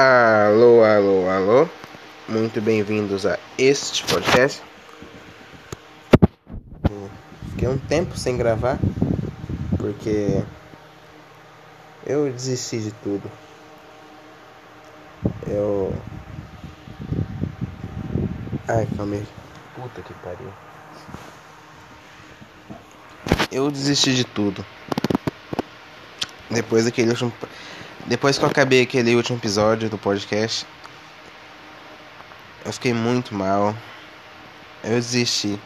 Alô, 0.00 0.84
alô, 0.84 1.28
alô. 1.28 1.68
Muito 2.28 2.60
bem-vindos 2.60 3.26
a 3.26 3.36
este 3.58 4.04
podcast. 4.04 4.62
Fiquei 7.50 7.66
um 7.66 7.80
tempo 7.80 8.16
sem 8.16 8.36
gravar 8.36 8.78
porque 9.76 10.44
eu 12.06 12.30
desisti 12.30 12.78
de 12.78 12.92
tudo. 12.92 13.28
Eu. 15.48 15.92
Ai, 18.68 18.86
calma. 18.96 19.16
Puta 19.74 20.00
que 20.00 20.14
pariu. 20.22 20.52
Eu 23.50 23.68
desisti 23.68 24.14
de 24.14 24.22
tudo. 24.22 24.64
Depois 26.48 26.84
daquele 26.84 27.10
último. 27.10 27.32
Depois 28.08 28.38
que 28.38 28.44
eu 28.44 28.48
acabei 28.48 28.80
aquele 28.80 29.14
último 29.14 29.36
episódio 29.36 29.90
do 29.90 29.98
podcast, 29.98 30.66
eu 32.64 32.72
fiquei 32.72 32.94
muito 32.94 33.34
mal. 33.34 33.76
Eu 34.82 34.94
desisti. 34.94 35.60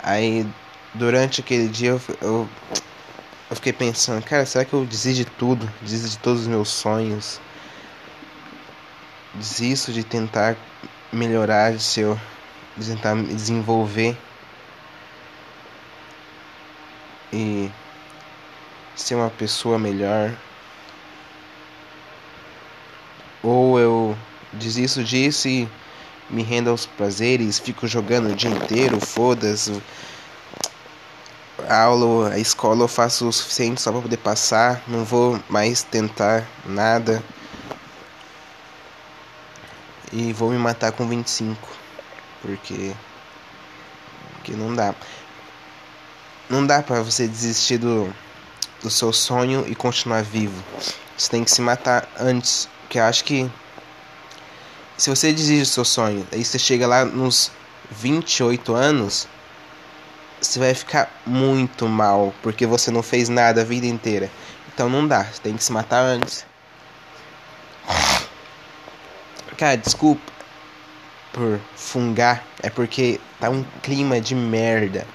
Aí, 0.00 0.46
durante 0.94 1.40
aquele 1.40 1.66
dia, 1.66 1.90
eu, 1.90 2.00
eu, 2.20 2.48
eu 3.50 3.56
fiquei 3.56 3.72
pensando: 3.72 4.24
cara, 4.24 4.46
será 4.46 4.64
que 4.64 4.72
eu 4.72 4.84
desisto 4.86 5.24
de 5.24 5.24
tudo? 5.24 5.68
Desisto 5.80 6.10
de 6.10 6.18
todos 6.18 6.42
os 6.42 6.46
meus 6.46 6.68
sonhos? 6.68 7.40
Desisto 9.34 9.92
de 9.92 10.04
tentar 10.04 10.56
melhorar, 11.12 11.72
de, 11.72 11.82
seu, 11.82 12.16
de 12.76 12.94
tentar 12.94 13.16
me 13.16 13.34
desenvolver 13.34 14.16
e 17.32 17.68
ser 18.94 19.16
uma 19.16 19.30
pessoa 19.30 19.80
melhor. 19.80 20.32
Ou 23.42 23.78
eu 23.78 24.16
desisto 24.62 25.02
disso 25.02 25.48
e 25.48 25.68
me 26.30 26.42
rendo 26.42 26.70
aos 26.70 26.86
prazeres, 26.86 27.58
fico 27.58 27.86
jogando 27.86 28.30
o 28.30 28.34
dia 28.34 28.50
inteiro, 28.50 28.98
foda-se. 29.00 29.82
A 31.68 31.82
aula, 31.82 32.30
a 32.30 32.38
escola 32.38 32.84
eu 32.84 32.88
faço 32.88 33.28
o 33.28 33.32
suficiente 33.32 33.80
só 33.80 33.92
para 33.92 34.02
poder 34.02 34.16
passar, 34.16 34.82
não 34.88 35.04
vou 35.04 35.38
mais 35.48 35.82
tentar 35.82 36.46
nada. 36.64 37.22
E 40.12 40.32
vou 40.32 40.50
me 40.50 40.58
matar 40.58 40.92
com 40.92 41.06
25, 41.06 41.56
porque 42.40 42.94
porque 44.34 44.52
não 44.52 44.74
dá. 44.74 44.94
Não 46.50 46.66
dá 46.66 46.82
para 46.82 47.02
você 47.02 47.28
desistir 47.28 47.78
do 47.78 48.12
do 48.82 48.90
seu 48.90 49.12
sonho 49.12 49.64
e 49.68 49.74
continuar 49.74 50.22
vivo. 50.22 50.62
Você 51.16 51.30
tem 51.30 51.44
que 51.44 51.50
se 51.50 51.60
matar 51.60 52.08
antes 52.18 52.68
porque 52.92 52.98
eu 52.98 53.04
acho 53.04 53.24
que 53.24 53.50
se 54.96 55.10
você 55.10 55.32
desiste 55.32 55.62
do 55.62 55.74
seu 55.74 55.84
sonho, 55.84 56.26
aí 56.32 56.44
você 56.44 56.58
chega 56.58 56.86
lá 56.86 57.04
nos 57.04 57.50
28 57.90 58.74
anos, 58.74 59.28
você 60.40 60.58
vai 60.58 60.74
ficar 60.74 61.10
muito 61.26 61.88
mal, 61.88 62.34
porque 62.42 62.66
você 62.66 62.90
não 62.90 63.02
fez 63.02 63.28
nada 63.28 63.62
a 63.62 63.64
vida 63.64 63.86
inteira. 63.86 64.30
Então 64.72 64.88
não 64.88 65.06
dá, 65.06 65.24
você 65.24 65.40
tem 65.40 65.56
que 65.56 65.62
se 65.62 65.72
matar 65.72 66.02
antes. 66.02 66.44
Cara, 69.56 69.76
desculpa 69.76 70.32
por 71.32 71.60
fungar, 71.76 72.44
é 72.62 72.68
porque 72.68 73.20
tá 73.40 73.48
um 73.48 73.64
clima 73.82 74.20
de 74.20 74.34
merda. 74.34 75.06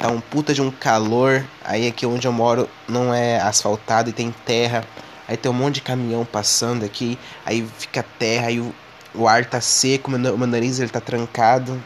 Tá 0.00 0.08
um 0.08 0.20
puta 0.20 0.52
de 0.52 0.60
um 0.60 0.70
calor. 0.70 1.44
Aí 1.62 1.86
aqui 1.86 2.04
onde 2.06 2.26
eu 2.26 2.32
moro 2.32 2.68
não 2.88 3.12
é 3.12 3.40
asfaltado 3.40 4.10
e 4.10 4.12
tem 4.12 4.34
terra. 4.44 4.84
Aí 5.26 5.36
tem 5.36 5.50
um 5.50 5.54
monte 5.54 5.76
de 5.76 5.80
caminhão 5.80 6.24
passando 6.24 6.84
aqui, 6.84 7.18
aí 7.46 7.66
fica 7.78 8.04
terra, 8.18 8.48
aí 8.48 8.60
o, 8.60 8.74
o 9.14 9.26
ar 9.26 9.44
tá 9.46 9.60
seco, 9.60 10.10
meu, 10.10 10.36
meu 10.36 10.46
nariz 10.46 10.78
ele 10.78 10.90
tá 10.90 11.00
trancado. 11.00 11.82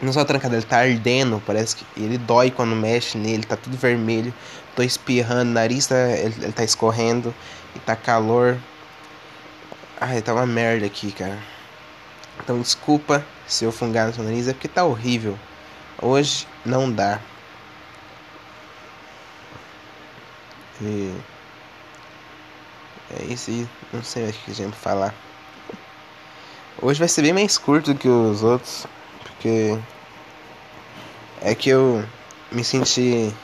Não 0.00 0.12
só 0.12 0.24
trancado, 0.24 0.54
ele 0.54 0.62
tá 0.62 0.78
ardendo, 0.78 1.42
parece 1.44 1.76
que 1.76 1.86
ele 1.96 2.18
dói 2.18 2.50
quando 2.50 2.76
mexe 2.76 3.18
nele, 3.18 3.44
tá 3.44 3.56
tudo 3.56 3.76
vermelho. 3.76 4.32
Tô 4.76 4.82
espirrando, 4.82 5.50
nariz 5.52 5.86
tá, 5.86 5.96
ele, 5.96 6.34
ele 6.40 6.52
tá 6.52 6.62
escorrendo 6.62 7.34
e 7.74 7.78
tá 7.80 7.96
calor. 7.96 8.58
Ai, 10.00 10.22
tá 10.22 10.32
uma 10.34 10.46
merda 10.46 10.86
aqui, 10.86 11.10
cara. 11.10 11.38
Então 12.38 12.60
desculpa 12.60 13.24
se 13.46 13.64
eu 13.64 13.72
fungar 13.72 14.06
no 14.06 14.14
seu 14.14 14.22
nariz, 14.22 14.46
é 14.46 14.52
porque 14.52 14.68
tá 14.68 14.84
horrível. 14.84 15.38
Hoje 16.00 16.46
não 16.64 16.90
dá. 16.90 17.18
E 20.80 21.12
é 23.10 23.24
isso 23.24 23.50
aí, 23.50 23.68
não 23.92 24.02
sei 24.02 24.28
o 24.28 24.32
que 24.32 24.52
gente 24.52 24.76
falar. 24.76 25.14
Hoje 26.80 26.98
vai 26.98 27.08
ser 27.08 27.22
bem 27.22 27.32
mais 27.32 27.58
curto 27.58 27.94
que 27.94 28.08
os 28.08 28.42
outros, 28.42 28.86
porque 29.22 29.78
é 31.40 31.54
que 31.54 31.70
eu 31.70 32.04
me 32.52 32.62
senti 32.62 33.34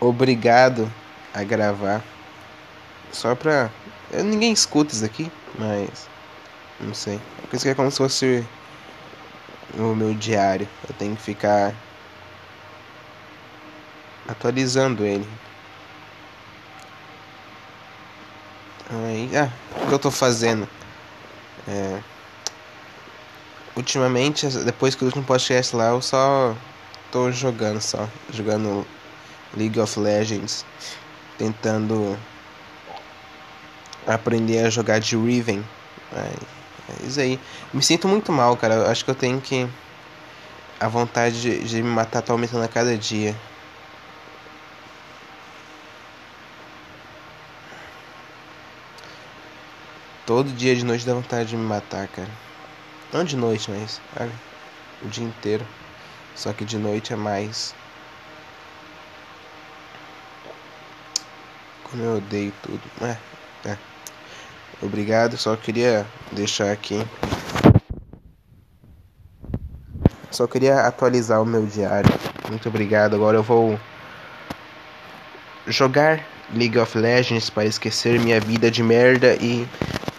obrigado 0.00 0.92
a 1.32 1.42
gravar 1.42 2.02
só 3.12 3.34
pra. 3.34 3.70
Eu, 4.10 4.24
ninguém 4.24 4.52
escuta 4.52 4.94
isso 4.94 5.04
aqui, 5.04 5.30
mas. 5.58 6.08
Não 6.80 6.94
sei. 6.94 7.14
É 7.16 7.56
isso 7.56 7.64
que 7.64 7.70
é 7.70 7.74
como 7.74 7.90
se 7.90 7.98
fosse 7.98 8.44
o 9.78 9.94
meu 9.94 10.14
diário. 10.14 10.68
Eu 10.88 10.94
tenho 10.94 11.14
que 11.14 11.22
ficar 11.22 11.72
atualizando 14.26 15.04
ele. 15.04 15.28
Aí, 18.94 19.30
ah, 19.34 19.50
o 19.82 19.88
que 19.88 19.94
eu 19.94 19.98
tô 19.98 20.10
fazendo? 20.10 20.68
É, 21.66 21.98
ultimamente, 23.74 24.46
depois 24.48 24.94
que 24.94 25.02
o 25.02 25.06
último 25.06 25.24
podcast 25.24 25.74
lá, 25.74 25.88
eu 25.88 26.02
só 26.02 26.54
tô 27.10 27.32
jogando 27.32 27.80
só. 27.80 28.06
Jogando 28.30 28.86
League 29.56 29.80
of 29.80 29.98
Legends. 29.98 30.66
Tentando 31.38 32.18
aprender 34.06 34.66
a 34.66 34.68
jogar 34.68 34.98
de 34.98 35.16
Riven. 35.16 35.64
É, 36.12 36.32
é 36.90 37.06
isso 37.06 37.18
aí. 37.18 37.40
Me 37.72 37.82
sinto 37.82 38.06
muito 38.06 38.30
mal, 38.30 38.54
cara. 38.58 38.74
Eu 38.74 38.86
acho 38.88 39.06
que 39.06 39.10
eu 39.10 39.14
tenho 39.14 39.40
que. 39.40 39.66
A 40.78 40.88
vontade 40.88 41.40
de, 41.40 41.64
de 41.64 41.82
me 41.82 41.88
matar 41.88 42.20
tá 42.20 42.34
aumentando 42.34 42.64
a 42.64 42.68
cada 42.68 42.94
dia. 42.98 43.34
Todo 50.24 50.52
dia 50.52 50.76
de 50.76 50.84
noite 50.84 51.04
dá 51.04 51.14
vontade 51.14 51.50
de 51.50 51.56
me 51.56 51.64
matar, 51.64 52.06
cara. 52.06 52.30
Não 53.12 53.24
de 53.24 53.36
noite, 53.36 53.70
mas, 53.70 54.00
sabe? 54.16 54.32
O 55.02 55.08
dia 55.08 55.24
inteiro. 55.24 55.66
Só 56.34 56.52
que 56.52 56.64
de 56.64 56.78
noite 56.78 57.12
é 57.12 57.16
mais. 57.16 57.74
Como 61.84 62.02
eu 62.02 62.16
odeio 62.18 62.52
tudo. 62.62 62.80
É, 63.02 63.16
é. 63.68 63.76
Obrigado, 64.80 65.36
só 65.36 65.56
queria 65.56 66.06
deixar 66.30 66.70
aqui. 66.70 67.04
Só 70.30 70.46
queria 70.46 70.86
atualizar 70.86 71.42
o 71.42 71.46
meu 71.46 71.66
diário. 71.66 72.10
Muito 72.48 72.68
obrigado. 72.68 73.14
Agora 73.14 73.36
eu 73.36 73.42
vou 73.42 73.78
jogar 75.66 76.24
League 76.54 76.78
of 76.78 76.96
Legends 76.96 77.50
para 77.50 77.64
esquecer 77.64 78.18
minha 78.18 78.40
vida 78.40 78.70
de 78.70 78.82
merda 78.82 79.34
e 79.34 79.68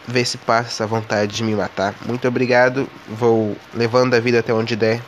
ver 0.08 0.26
se 0.26 0.38
passa 0.38 0.70
essa 0.70 0.88
vontade 0.88 1.36
de 1.36 1.44
me 1.44 1.56
matar. 1.56 1.96
Muito 2.06 2.28
obrigado. 2.28 2.88
Vou 3.08 3.56
levando 3.74 4.14
a 4.14 4.20
vida 4.20 4.40
até 4.40 4.54
onde 4.54 4.76
der. 4.76 5.02